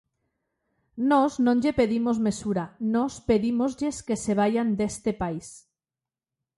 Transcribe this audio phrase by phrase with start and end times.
[1.11, 5.47] Nós non lles pedimos mesura, nós pedímoslles que se vaian deste país.